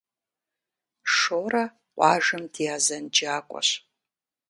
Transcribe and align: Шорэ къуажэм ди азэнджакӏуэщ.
Шорэ 1.15 1.63
къуажэм 1.95 2.43
ди 2.53 2.65
азэнджакӏуэщ. 2.75 3.69